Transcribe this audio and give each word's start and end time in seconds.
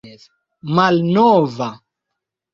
malnova 0.75 1.69